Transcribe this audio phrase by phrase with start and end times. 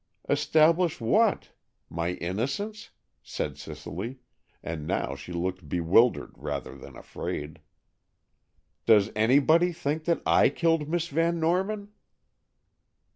[0.27, 1.51] "Establish what?
[1.87, 2.89] My innocence?"
[3.21, 4.17] said Cicely,
[4.63, 7.59] and now she looked bewildered, rather than afraid.
[8.87, 11.89] "Does anybody think that I killed Miss Van Norman?"